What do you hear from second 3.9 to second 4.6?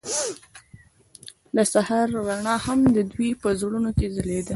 کې ځلېده.